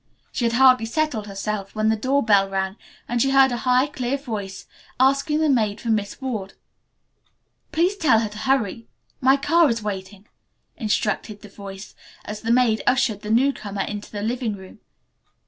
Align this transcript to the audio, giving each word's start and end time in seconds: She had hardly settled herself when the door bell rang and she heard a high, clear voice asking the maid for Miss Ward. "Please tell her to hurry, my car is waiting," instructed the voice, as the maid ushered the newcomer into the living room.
She 0.31 0.45
had 0.45 0.53
hardly 0.53 0.87
settled 0.87 1.27
herself 1.27 1.75
when 1.75 1.89
the 1.89 1.95
door 1.95 2.23
bell 2.23 2.49
rang 2.49 2.75
and 3.07 3.21
she 3.21 3.29
heard 3.29 3.51
a 3.51 3.57
high, 3.69 3.85
clear 3.85 4.17
voice 4.17 4.65
asking 4.99 5.37
the 5.41 5.47
maid 5.47 5.79
for 5.79 5.89
Miss 5.89 6.19
Ward. 6.19 6.55
"Please 7.71 7.95
tell 7.97 8.19
her 8.21 8.29
to 8.29 8.37
hurry, 8.39 8.87
my 9.19 9.37
car 9.37 9.69
is 9.69 9.83
waiting," 9.83 10.27
instructed 10.75 11.43
the 11.43 11.49
voice, 11.49 11.93
as 12.25 12.41
the 12.41 12.49
maid 12.49 12.81
ushered 12.87 13.21
the 13.21 13.29
newcomer 13.29 13.81
into 13.83 14.09
the 14.09 14.23
living 14.23 14.55
room. 14.55 14.79